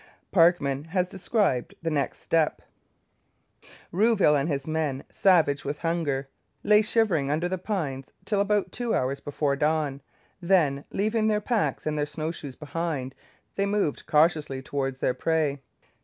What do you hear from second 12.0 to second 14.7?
snow shoes behind, they moved cautiously